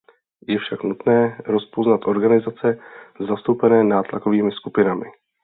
[0.47, 2.79] Je však nutné rozpoznat organizace
[3.27, 5.05] zastoupené nátlakovými skupinami.